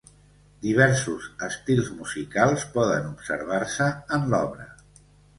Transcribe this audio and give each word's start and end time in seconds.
Diversos 0.61 1.25
estils 1.47 1.91
musicals 1.97 2.65
poden 2.77 3.05
observar-se 3.09 3.91
en 4.19 4.25
l'obra. 4.33 4.67